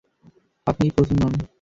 আপনিই 0.67 0.95
প্রথম 0.95 1.15
নন! 1.21 1.33